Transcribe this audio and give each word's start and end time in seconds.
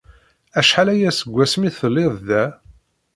Acḥal 0.59 0.87
aya 0.93 1.11
seg 1.13 1.29
wasmi 1.33 1.65
ay 1.69 1.73
tellid 1.79 2.15
da? 2.27 2.43